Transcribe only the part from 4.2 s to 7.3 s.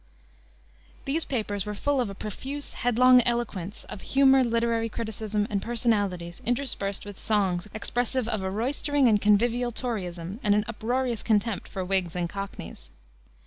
literary criticism, and personalities interspersed with